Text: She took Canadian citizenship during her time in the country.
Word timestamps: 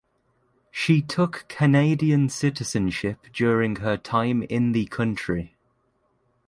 She 0.71 1.03
took 1.03 1.45
Canadian 1.47 2.27
citizenship 2.29 3.21
during 3.31 3.75
her 3.75 3.97
time 3.97 4.41
in 4.41 4.71
the 4.71 4.87
country. 4.87 5.57